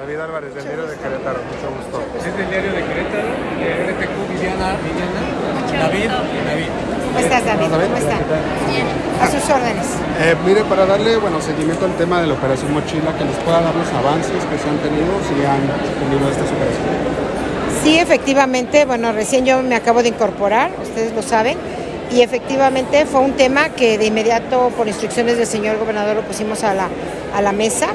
David 0.00 0.16
Álvarez, 0.18 0.54
del 0.54 0.64
diario 0.64 0.86
de 0.86 0.96
Querétaro, 0.96 1.44
mucho 1.44 1.68
gusto. 1.76 2.00
Es 2.16 2.32
del 2.34 2.48
diario 2.48 2.72
de 2.72 2.80
Querétaro, 2.88 3.36
de 3.60 3.68
RTQ, 3.84 4.32
Viviana, 4.32 4.72
Viviana, 4.80 5.20
David, 5.76 6.08
David. 6.08 6.70
¿Cómo 7.04 7.18
estás, 7.20 7.44
David? 7.44 7.68
¿Cómo 7.68 7.96
está? 8.00 8.16
Bien. 8.72 8.86
A 9.20 9.28
sus 9.28 9.44
órdenes. 9.44 9.84
Eh, 10.24 10.34
mire, 10.46 10.64
para 10.64 10.86
darle 10.86 11.18
bueno, 11.18 11.38
seguimiento 11.42 11.84
al 11.84 11.92
tema 11.98 12.22
de 12.22 12.28
la 12.28 12.32
Operación 12.32 12.72
Mochila, 12.72 13.12
que 13.12 13.26
nos 13.26 13.36
pueda 13.44 13.60
dar 13.60 13.76
los 13.76 13.92
avances 13.92 14.32
que 14.32 14.56
se 14.56 14.68
han 14.72 14.78
tenido, 14.78 15.12
si 15.28 15.36
han 15.44 15.68
tenido 15.68 16.30
estas 16.32 16.48
operaciones. 16.48 17.84
Sí, 17.84 17.98
efectivamente, 17.98 18.86
bueno, 18.86 19.12
recién 19.12 19.44
yo 19.44 19.60
me 19.62 19.76
acabo 19.76 20.02
de 20.02 20.08
incorporar, 20.08 20.70
ustedes 20.82 21.12
lo 21.12 21.20
saben, 21.20 21.58
y 22.10 22.22
efectivamente 22.22 23.04
fue 23.04 23.20
un 23.20 23.32
tema 23.32 23.68
que 23.68 23.98
de 23.98 24.06
inmediato, 24.06 24.72
por 24.78 24.88
instrucciones 24.88 25.36
del 25.36 25.46
señor 25.46 25.76
gobernador, 25.76 26.16
lo 26.16 26.22
pusimos 26.22 26.64
a 26.64 26.72
la, 26.72 26.88
a 27.36 27.42
la 27.42 27.52
mesa 27.52 27.88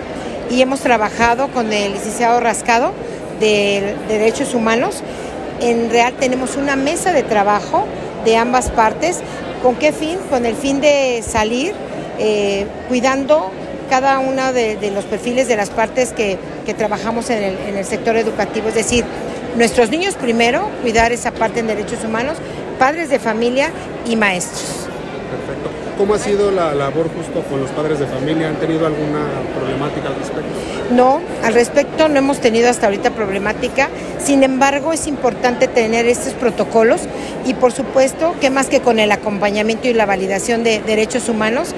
y 0.50 0.62
hemos 0.62 0.80
trabajado 0.82 1.48
con 1.50 1.72
el 1.74 1.94
licenciado 1.94 2.40
Rascado 2.40 2.94
de, 3.40 3.96
de 4.08 4.18
Derechos 4.20 4.54
Humanos. 4.54 5.02
En 5.62 5.90
real 5.90 6.14
tenemos 6.20 6.56
una 6.56 6.76
mesa 6.76 7.14
de 7.14 7.24
trabajo 7.24 7.86
de 8.26 8.38
ambas 8.38 8.70
partes. 8.70 9.20
¿Con 9.62 9.76
qué 9.76 9.92
fin? 9.92 10.18
Con 10.30 10.46
el 10.46 10.56
fin 10.56 10.82
de 10.82 11.24
salir 11.26 11.74
eh, 12.20 12.66
cuidando 12.88 13.52
cada 13.90 14.20
uno 14.20 14.54
de, 14.54 14.78
de, 14.78 14.92
los 14.92 15.06
perfiles 15.06 15.48
de 15.48 15.56
las 15.56 15.70
partes 15.70 16.12
que, 16.14 16.38
que 16.66 16.74
trabajamos 16.74 17.30
en 17.30 17.44
el, 17.44 17.58
en 17.68 17.78
el 17.78 17.86
sector 17.86 18.16
educativo, 18.18 18.70
es 18.70 18.76
decir, 18.76 19.06
nuestros 19.56 19.90
niños 19.90 20.16
primero, 20.16 20.70
cuidar 20.82 21.12
esa 21.12 21.32
parte 21.32 21.60
en 21.60 21.68
derechos 21.68 22.04
humanos, 22.04 22.38
padres 22.80 23.10
de 23.10 23.20
familia 23.20 23.70
y 24.06 24.16
maestros. 24.16 24.88
Perfecto. 25.30 25.70
¿Cómo 25.98 26.14
ha 26.14 26.20
sido 26.20 26.52
la 26.52 26.74
labor 26.74 27.10
justo 27.16 27.42
con 27.50 27.62
los 27.62 27.70
padres 27.72 28.00
de 28.00 28.08
familia? 28.08 28.50
¿Han 28.50 28.60
tenido 28.60 28.86
alguna 28.86 29.26
problemática? 29.56 30.05
No, 30.92 31.20
al 31.44 31.54
respecto 31.54 32.08
no 32.10 32.20
hemos 32.20 32.40
tenido 32.40 32.70
hasta 32.70 32.86
ahorita 32.86 33.12
problemática. 33.12 33.90
Sin 34.24 34.44
embargo, 34.44 34.94
es 34.94 35.08
importante 35.08 35.68
tener 35.68 36.06
estos 36.06 36.34
protocolos 36.34 37.02
y 37.46 37.56
por 37.56 37.72
supuesto 37.72 38.36
que 38.40 38.50
más 38.50 38.68
que 38.68 38.82
con 38.82 39.00
el 39.00 39.12
acompañamiento 39.12 39.88
y 39.88 39.94
la 39.94 40.06
validación 40.06 40.64
de 40.64 40.82
derechos 40.82 41.28
humanos. 41.28 41.74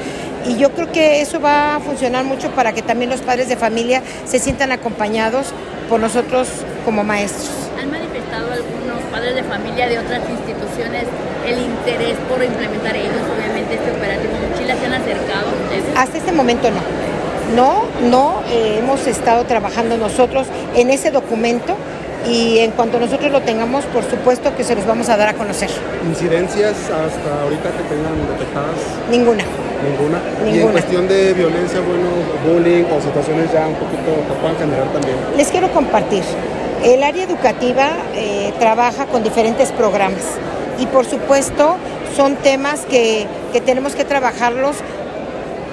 Y 0.45 0.57
yo 0.57 0.71
creo 0.71 0.91
que 0.91 1.21
eso 1.21 1.39
va 1.39 1.75
a 1.75 1.79
funcionar 1.79 2.25
mucho 2.25 2.51
para 2.51 2.73
que 2.73 2.81
también 2.81 3.09
los 3.09 3.21
padres 3.21 3.49
de 3.49 3.55
familia 3.55 4.01
se 4.25 4.39
sientan 4.39 4.71
acompañados 4.71 5.47
por 5.89 5.99
nosotros 5.99 6.47
como 6.85 7.03
maestros. 7.03 7.49
¿Han 7.79 7.91
manifestado 7.91 8.51
algunos 8.51 9.01
padres 9.11 9.35
de 9.35 9.43
familia 9.43 9.87
de 9.87 9.99
otras 9.99 10.21
instituciones 10.29 11.03
el 11.45 11.59
interés 11.59 12.17
por 12.29 12.43
implementar 12.43 12.95
ellos, 12.95 13.15
obviamente, 13.35 13.75
este 13.75 13.91
operativo 13.91 14.33
Mochila? 14.49 14.75
¿Se 14.75 14.85
han 14.85 14.93
acercado 14.93 15.47
ustedes? 15.63 15.97
Hasta 15.97 16.17
este 16.17 16.31
momento 16.31 16.69
no. 16.71 17.06
No, 17.55 17.83
no, 18.09 18.41
eh, 18.49 18.79
hemos 18.79 19.07
estado 19.07 19.45
trabajando 19.45 19.97
nosotros 19.97 20.47
en 20.75 20.89
ese 20.89 21.11
documento 21.11 21.75
y 22.27 22.59
en 22.59 22.71
cuanto 22.71 22.99
nosotros 22.99 23.31
lo 23.31 23.41
tengamos, 23.41 23.85
por 23.85 24.03
supuesto 24.03 24.55
que 24.55 24.63
se 24.63 24.75
los 24.75 24.85
vamos 24.85 25.07
a 25.09 25.15
dar 25.15 25.29
a 25.29 25.33
conocer. 25.33 25.69
¿Incidencias 26.05 26.73
hasta 26.73 27.41
ahorita 27.43 27.69
que 27.71 27.83
tengan 27.83 28.27
detectadas? 28.27 28.75
Ninguna. 29.09 29.43
Ninguna. 29.83 30.19
Ninguna. 30.43 30.55
Y 30.55 30.59
en 30.59 30.71
cuestión 30.71 31.07
de 31.07 31.33
violencia, 31.33 31.79
bueno, 31.79 32.09
bullying 32.45 32.83
o 32.85 33.01
situaciones 33.01 33.51
ya 33.53 33.67
un 33.67 33.75
poquito 33.75 34.11
que 34.27 34.33
puedan 34.41 34.57
generar 34.57 34.87
también. 34.91 35.15
Les 35.37 35.47
quiero 35.49 35.71
compartir. 35.71 36.23
El 36.83 37.03
área 37.03 37.23
educativa 37.23 37.89
eh, 38.15 38.53
trabaja 38.59 39.05
con 39.05 39.23
diferentes 39.23 39.71
programas 39.71 40.21
y 40.79 40.85
por 40.87 41.05
supuesto 41.05 41.77
son 42.15 42.35
temas 42.35 42.81
que, 42.81 43.25
que 43.53 43.61
tenemos 43.61 43.95
que 43.95 44.03
trabajarlos 44.03 44.77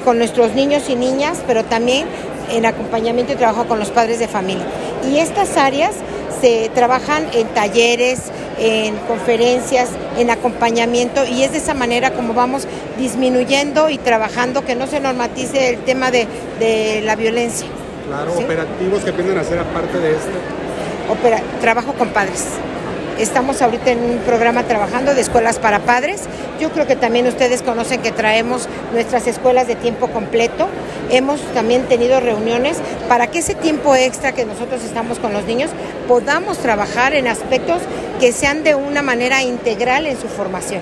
con 0.04 0.18
nuestros 0.18 0.52
niños 0.54 0.88
y 0.88 0.96
niñas, 0.96 1.38
pero 1.46 1.64
también 1.64 2.06
en 2.50 2.66
acompañamiento 2.66 3.32
y 3.32 3.36
trabajo 3.36 3.66
con 3.66 3.78
los 3.78 3.90
padres 3.90 4.18
de 4.18 4.28
familia. 4.28 4.64
Y 5.10 5.18
estas 5.18 5.56
áreas 5.56 5.94
se 6.40 6.70
trabajan 6.74 7.26
en 7.32 7.48
talleres, 7.48 8.20
en 8.58 8.96
conferencias, 9.08 9.90
en 10.18 10.30
acompañamiento 10.30 11.24
y 11.24 11.42
es 11.42 11.52
de 11.52 11.58
esa 11.58 11.74
manera 11.74 12.12
como 12.12 12.34
vamos 12.34 12.66
disminuyendo 12.98 13.90
y 13.90 13.98
trabajando 13.98 14.64
que 14.64 14.74
no 14.74 14.86
se 14.86 15.00
normatice 15.00 15.70
el 15.70 15.78
tema 15.78 16.10
de, 16.10 16.26
de 16.58 17.02
la 17.02 17.16
violencia. 17.16 17.66
Claro, 18.06 18.36
¿Sí? 18.36 18.44
operativos 18.44 19.02
que 19.02 19.12
piensan 19.12 19.38
hacer 19.38 19.58
aparte 19.58 19.98
de 19.98 20.10
este. 20.10 20.30
Opera, 21.10 21.40
trabajo 21.60 21.92
con 21.94 22.08
padres. 22.10 22.44
Estamos 23.18 23.62
ahorita 23.62 23.92
en 23.92 24.02
un 24.02 24.18
programa 24.18 24.64
trabajando 24.64 25.14
de 25.14 25.20
escuelas 25.20 25.60
para 25.60 25.78
padres. 25.78 26.22
Yo 26.58 26.70
creo 26.72 26.84
que 26.88 26.96
también 26.96 27.28
ustedes 27.28 27.62
conocen 27.62 28.02
que 28.02 28.10
traemos 28.10 28.68
nuestras 28.92 29.28
escuelas 29.28 29.68
de 29.68 29.76
tiempo 29.76 30.08
completo. 30.08 30.66
Hemos 31.10 31.40
también 31.54 31.82
tenido 31.84 32.18
reuniones 32.18 32.78
para 33.08 33.28
que 33.28 33.38
ese 33.38 33.54
tiempo 33.54 33.94
extra 33.94 34.32
que 34.32 34.44
nosotros 34.44 34.82
estamos 34.82 35.20
con 35.20 35.32
los 35.32 35.44
niños 35.44 35.70
podamos 36.08 36.58
trabajar 36.58 37.14
en 37.14 37.28
aspectos 37.28 37.82
que 38.18 38.32
sean 38.32 38.64
de 38.64 38.74
una 38.74 39.00
manera 39.00 39.42
integral 39.42 40.08
en 40.08 40.20
su 40.20 40.26
formación. 40.26 40.80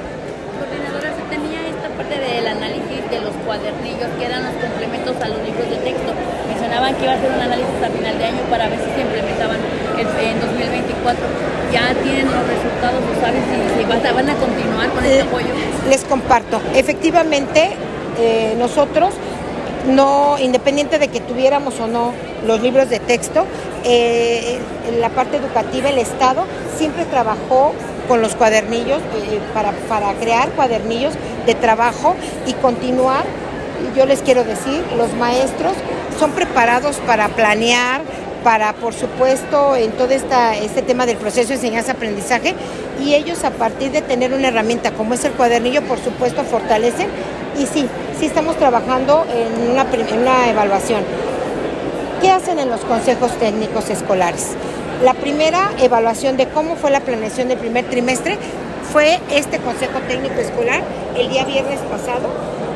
Coordinadora, 0.59 1.12
se 1.12 1.37
tenía 1.37 1.69
esta 1.69 1.88
parte 1.91 2.19
del 2.19 2.47
análisis 2.47 3.10
de 3.10 3.21
los 3.21 3.34
cuadernillos, 3.44 4.09
que 4.19 4.25
eran 4.25 4.44
los 4.44 4.54
complementos 4.54 5.16
a 5.21 5.28
los 5.28 5.38
libros 5.44 5.69
de 5.69 5.76
texto. 5.76 6.12
Mencionaban 6.48 6.94
que 6.97 7.03
iba 7.03 7.12
a 7.12 7.16
hacer 7.16 7.31
un 7.31 7.41
análisis 7.41 7.82
a 7.84 7.91
final 7.91 8.16
de 8.16 8.25
año 8.25 8.41
para 8.48 8.69
ver 8.69 8.78
si 8.78 8.91
se 8.94 9.00
implementaban 9.03 9.59
en 10.02 10.40
2024. 10.40 11.24
¿Ya 11.72 11.94
tienen 12.02 12.26
los 12.26 12.46
resultados 12.46 13.00
o 13.10 13.20
saben 13.20 13.42
si, 13.48 13.80
si 13.80 14.12
van 14.12 14.28
a 14.28 14.34
continuar 14.34 14.90
con 14.90 15.04
este 15.04 15.22
apoyo? 15.22 15.46
Les 15.88 16.04
comparto. 16.04 16.60
Efectivamente, 16.74 17.70
eh, 18.18 18.54
nosotros 18.58 19.14
no, 19.86 20.38
independiente 20.38 20.98
de 20.98 21.08
que 21.08 21.20
tuviéramos 21.20 21.80
o 21.80 21.86
no 21.86 22.12
los 22.46 22.60
libros 22.60 22.88
de 22.88 23.00
texto, 23.00 23.46
eh, 23.84 24.58
en 24.88 25.00
la 25.00 25.08
parte 25.10 25.36
educativa, 25.36 25.88
el 25.88 25.98
Estado 25.98 26.44
siempre 26.76 27.04
trabajó 27.04 27.72
con 28.08 28.20
los 28.20 28.34
cuadernillos 28.34 28.98
eh, 28.98 29.41
para, 29.54 29.72
para 29.88 30.12
crear 30.14 30.50
cuadernillos 30.50 31.14
de 31.46 31.54
trabajo 31.54 32.14
y 32.46 32.52
continuar. 32.54 33.24
Yo 33.96 34.06
les 34.06 34.22
quiero 34.22 34.44
decir, 34.44 34.84
los 34.96 35.12
maestros 35.14 35.72
son 36.18 36.32
preparados 36.32 36.96
para 37.06 37.28
planear, 37.28 38.02
para, 38.42 38.72
por 38.75 38.94
supuesto, 38.94 39.76
en 39.76 39.92
todo 39.92 40.10
este 40.10 40.82
tema 40.82 41.06
del 41.06 41.16
proceso 41.16 41.48
de 41.48 41.54
enseñanza-aprendizaje 41.54 42.54
y 43.00 43.14
ellos 43.14 43.44
a 43.44 43.50
partir 43.50 43.92
de 43.92 44.03
tener 44.03 44.32
una 44.32 44.48
herramienta 44.48 44.92
como 44.92 45.14
es 45.14 45.25
el 45.25 45.32
cuadernillo, 45.32 45.82
por 45.82 45.98
supuesto, 45.98 46.44
fortalecen 46.44 47.08
y 47.58 47.66
sí, 47.66 47.88
sí 48.19 48.26
estamos 48.26 48.56
trabajando 48.56 49.25
en 49.30 49.70
una, 49.70 49.82
en 49.82 50.19
una 50.19 50.50
evaluación. 50.50 51.03
¿Qué 52.20 52.30
hacen 52.30 52.58
en 52.58 52.70
los 52.70 52.80
consejos 52.82 53.32
técnicos 53.38 53.91
escolares? 53.91 54.50
La 55.03 55.14
primera 55.14 55.70
evaluación 55.80 56.36
de 56.36 56.48
cómo 56.48 56.76
fue 56.76 56.91
la 56.91 57.00
planeación 57.00 57.48
del 57.48 57.59
primer 57.59 57.84
trimestre 57.86 58.38
fue 58.92 59.19
este 59.30 59.59
consejo 59.59 59.98
técnico 60.06 60.36
escolar 60.36 60.82
el 61.16 61.28
día 61.28 61.44
viernes 61.44 61.80
pasado 61.91 62.28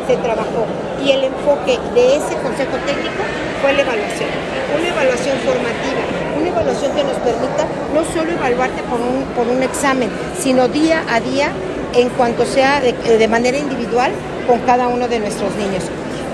se 0.07 0.17
trabajó 0.17 0.67
y 1.05 1.11
el 1.11 1.25
enfoque 1.25 1.79
de 1.95 2.17
ese 2.17 2.35
consejo 2.43 2.77
técnico 2.87 3.23
fue 3.61 3.73
la 3.73 3.83
evaluación, 3.83 4.31
una 4.79 4.89
evaluación 4.89 5.37
formativa, 5.39 6.03
una 6.39 6.49
evaluación 6.49 6.93
que 6.93 7.05
nos 7.05 7.17
permita 7.19 7.67
no 7.95 8.05
solo 8.15 8.33
evaluarte 8.33 8.83
por 8.85 9.01
un, 9.01 9.25
por 9.35 9.47
un 9.49 9.63
examen, 9.63 10.11
sino 10.39 10.69
día 10.69 11.03
a 11.11 11.21
día 11.21 11.51
en 11.95 12.09
cuanto 12.11 12.45
sea 12.45 12.81
de, 12.81 12.93
de 12.93 13.29
manera 13.29 13.59
individual 13.59 14.13
con 14.47 14.61
cada 14.61 14.89
uno 14.89 15.09
de 15.09 15.19
nuestros 15.19 15.55
niños. 15.57 15.85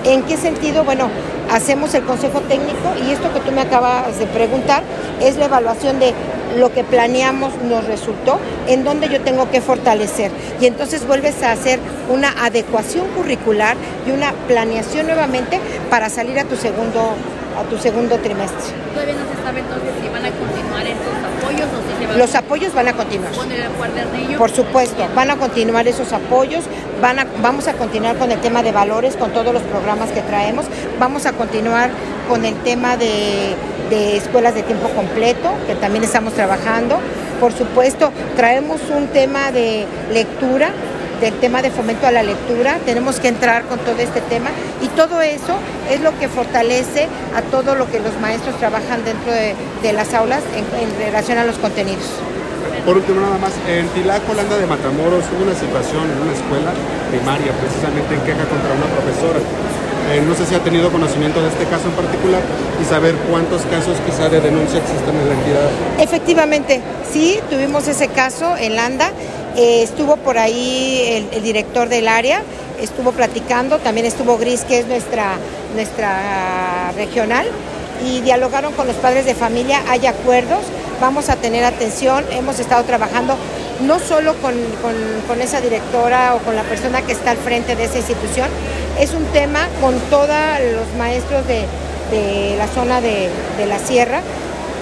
¿En 0.04 0.22
qué 0.24 0.36
sentido? 0.36 0.84
Bueno, 0.84 1.08
hacemos 1.50 1.94
el 1.94 2.02
consejo 2.02 2.40
técnico 2.40 2.92
y 3.06 3.12
esto 3.12 3.32
que 3.32 3.40
tú 3.40 3.52
me 3.52 3.60
acabas 3.60 4.18
de 4.18 4.26
preguntar 4.26 4.82
es 5.20 5.36
la 5.36 5.44
evaluación 5.44 6.00
de 6.00 6.12
lo 6.56 6.72
que 6.72 6.84
planeamos 6.84 7.52
nos 7.62 7.86
resultó, 7.86 8.38
en 8.66 8.84
donde 8.84 9.08
yo 9.08 9.20
tengo 9.20 9.50
que 9.50 9.60
fortalecer. 9.60 10.30
Y 10.60 10.66
entonces 10.66 11.06
vuelves 11.06 11.42
a 11.42 11.52
hacer 11.52 11.78
una 12.08 12.30
adecuación 12.44 13.06
curricular 13.08 13.76
y 14.06 14.10
una 14.10 14.32
planeación 14.48 15.06
nuevamente 15.06 15.60
para 15.90 16.08
salir 16.08 16.38
a 16.38 16.44
tu 16.44 16.56
segundo 16.56 17.14
a 17.58 17.64
tu 17.64 17.78
segundo 17.78 18.16
trimestre. 18.18 18.72
Todavía 18.94 19.14
no 19.14 19.20
se 19.28 19.42
sabe 19.42 19.60
entonces 19.60 19.90
si 20.00 20.08
van 20.08 20.24
a 20.24 20.30
continuar 20.30 20.86
estos 20.86 21.14
apoyos 21.20 21.68
o 21.68 21.90
si 21.90 21.98
se 21.98 22.06
van 22.06 22.18
Los 22.18 22.34
apoyos 22.34 22.74
van 22.74 22.88
a 22.88 22.92
continuar. 22.94 23.32
con 23.32 23.52
el 23.52 23.68
cuadernillo. 23.70 24.38
Por 24.38 24.50
supuesto, 24.50 25.06
van 25.14 25.30
a 25.30 25.36
continuar 25.36 25.86
esos 25.86 26.12
apoyos, 26.12 26.64
van 27.00 27.18
a, 27.18 27.26
vamos 27.42 27.68
a 27.68 27.74
continuar 27.74 28.16
con 28.16 28.32
el 28.32 28.40
tema 28.40 28.62
de 28.62 28.72
valores, 28.72 29.16
con 29.16 29.32
todos 29.32 29.52
los 29.52 29.62
programas 29.64 30.10
que 30.10 30.22
traemos, 30.22 30.66
vamos 30.98 31.26
a 31.26 31.32
continuar 31.32 31.90
con 32.28 32.44
el 32.44 32.54
tema 32.62 32.96
de, 32.96 33.54
de 33.92 34.16
escuelas 34.16 34.54
de 34.54 34.62
tiempo 34.62 34.88
completo, 34.88 35.50
que 35.66 35.74
también 35.74 36.02
estamos 36.02 36.32
trabajando. 36.32 36.98
Por 37.38 37.52
supuesto, 37.52 38.10
traemos 38.36 38.80
un 38.88 39.08
tema 39.08 39.52
de 39.52 39.86
lectura, 40.10 40.70
del 41.20 41.34
tema 41.34 41.60
de 41.60 41.70
fomento 41.70 42.06
a 42.06 42.10
la 42.10 42.22
lectura, 42.22 42.78
tenemos 42.86 43.20
que 43.20 43.28
entrar 43.28 43.64
con 43.64 43.78
todo 43.80 43.98
este 43.98 44.22
tema 44.22 44.48
y 44.80 44.88
todo 44.88 45.20
eso 45.20 45.56
es 45.90 46.00
lo 46.00 46.18
que 46.18 46.28
fortalece 46.28 47.06
a 47.36 47.42
todo 47.42 47.74
lo 47.74 47.88
que 47.90 48.00
los 48.00 48.18
maestros 48.18 48.56
trabajan 48.56 49.04
dentro 49.04 49.30
de, 49.30 49.92
las 49.92 50.14
aulas 50.14 50.42
en, 50.56 50.64
en 50.82 51.06
relación 51.06 51.36
a 51.36 51.44
los 51.44 51.58
contenidos. 51.58 52.08
Por 52.84 52.96
último, 52.96 53.20
nada 53.20 53.38
más, 53.38 53.52
en 53.68 53.86
Tilaco, 53.88 54.32
Holanda 54.32 54.58
de 54.58 54.66
Matamoros, 54.66 55.24
hubo 55.30 55.44
una 55.44 55.54
situación 55.54 56.10
en 56.10 56.18
una 56.18 56.32
escuela 56.32 56.72
primaria, 57.10 57.52
precisamente 57.52 58.14
en 58.14 58.20
queja 58.22 58.44
contra 58.48 58.74
una 58.74 58.86
profesora. 58.90 59.38
Eh, 60.10 60.20
no 60.26 60.34
sé 60.34 60.44
si 60.46 60.54
ha 60.54 60.58
tenido 60.58 60.90
conocimiento 60.90 61.40
de 61.40 61.48
este 61.48 61.64
caso 61.66 61.86
en 61.86 61.94
particular 61.94 62.42
y 62.80 62.84
saber 62.84 63.14
cuántos 63.30 63.62
casos 63.62 63.96
quizá 64.04 64.28
de 64.28 64.40
denuncia 64.40 64.80
existen 64.80 65.14
en 65.14 65.28
la 65.28 65.34
entidad. 65.34 65.70
Efectivamente, 65.98 66.80
sí, 67.10 67.38
tuvimos 67.48 67.86
ese 67.86 68.08
caso 68.08 68.56
en 68.56 68.74
Landa. 68.76 69.12
Eh, 69.56 69.82
estuvo 69.82 70.16
por 70.16 70.38
ahí 70.38 71.02
el, 71.06 71.28
el, 71.38 71.42
director 71.42 71.88
del 71.88 72.08
área, 72.08 72.42
estuvo 72.80 73.12
platicando, 73.12 73.78
también 73.78 74.06
estuvo 74.06 74.38
Gris, 74.38 74.64
que 74.64 74.80
es 74.80 74.86
nuestra, 74.86 75.36
nuestra 75.74 76.90
regional, 76.96 77.46
y 78.04 78.20
dialogaron 78.20 78.72
con 78.72 78.86
los 78.86 78.96
padres 78.96 79.24
de 79.24 79.34
familia, 79.34 79.82
hay 79.88 80.06
acuerdos, 80.06 80.60
vamos 81.00 81.28
a 81.28 81.36
tener 81.36 81.64
atención, 81.64 82.24
hemos 82.30 82.58
estado 82.58 82.84
trabajando 82.84 83.36
no 83.82 83.98
solo 83.98 84.34
con, 84.36 84.54
con, 84.80 84.94
con, 85.26 85.40
esa 85.40 85.60
directora 85.60 86.34
o 86.34 86.38
con 86.38 86.54
la 86.54 86.62
persona 86.62 87.02
que 87.02 87.12
está 87.12 87.32
al 87.32 87.36
frente 87.36 87.74
de 87.74 87.84
esa 87.84 87.98
institución, 87.98 88.48
es 88.98 89.12
un 89.12 89.24
tema 89.26 89.68
con 89.80 89.98
todos 90.10 90.28
los 90.28 90.96
maestros 90.96 91.46
de, 91.46 91.66
de 92.10 92.54
la 92.56 92.68
zona 92.68 93.00
de, 93.00 93.28
de, 93.58 93.66
la 93.66 93.78
sierra 93.78 94.20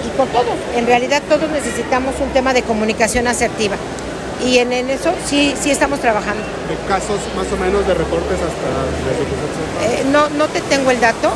y 0.05 0.17
con 0.17 0.27
todos. 0.29 0.53
En 0.75 0.85
realidad 0.85 1.21
todos 1.27 1.49
necesitamos 1.49 2.15
un 2.19 2.29
tema 2.29 2.53
de 2.53 2.61
comunicación 2.61 3.27
asertiva. 3.27 3.75
Y 4.45 4.57
en, 4.57 4.73
en 4.73 4.89
eso 4.89 5.11
sí, 5.25 5.53
sí 5.59 5.69
estamos 5.69 5.99
trabajando. 5.99 6.41
¿De 6.67 6.75
casos 6.87 7.19
más 7.35 7.45
o 7.51 7.57
menos 7.57 7.85
de 7.87 7.93
reportes 7.93 8.37
hasta 8.37 9.91
eh, 9.93 10.03
no, 10.11 10.29
no 10.29 10.47
te 10.47 10.61
tengo 10.61 10.89
el 10.91 10.99
dato, 10.99 11.31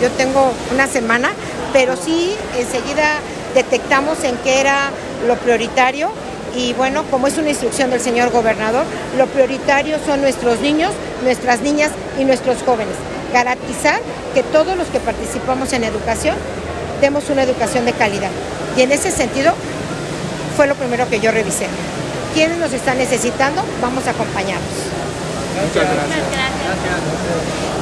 yo 0.00 0.10
tengo 0.10 0.52
una 0.72 0.86
semana, 0.86 1.30
pero 1.72 1.96
sí 1.96 2.34
enseguida 2.58 3.20
detectamos 3.54 4.22
en 4.24 4.36
qué 4.38 4.60
era 4.60 4.90
lo 5.26 5.36
prioritario 5.36 6.10
y 6.54 6.72
bueno, 6.74 7.04
como 7.10 7.26
es 7.26 7.38
una 7.38 7.50
instrucción 7.50 7.90
del 7.90 8.00
señor 8.00 8.30
gobernador, 8.30 8.84
lo 9.16 9.26
prioritario 9.26 9.98
son 10.04 10.20
nuestros 10.20 10.60
niños, 10.60 10.92
nuestras 11.22 11.60
niñas 11.60 11.92
y 12.18 12.24
nuestros 12.24 12.62
jóvenes. 12.62 12.94
Garantizar 13.32 14.00
que 14.34 14.42
todos 14.42 14.76
los 14.76 14.88
que 14.88 14.98
participamos 14.98 15.72
en 15.72 15.84
educación 15.84 16.36
demos 17.00 17.30
una 17.30 17.42
educación 17.44 17.84
de 17.84 17.92
calidad. 17.92 18.30
Y 18.76 18.82
en 18.82 18.92
ese 18.92 19.10
sentido 19.10 19.52
fue 20.56 20.66
lo 20.66 20.74
primero 20.74 21.08
que 21.08 21.20
yo 21.20 21.30
revisé. 21.30 21.66
¿Quiénes 22.34 22.58
nos 22.58 22.72
están 22.72 22.98
necesitando? 22.98 23.62
Vamos 23.80 24.06
a 24.06 24.10
acompañarlos. 24.10 24.68
Muchas 25.54 25.84
gracias. 25.84 26.06
Muchas 26.06 26.32
gracias. 26.32 26.60
Gracias. 26.66 27.79